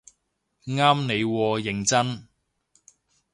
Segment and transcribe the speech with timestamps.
[0.65, 2.27] 啱你喎認真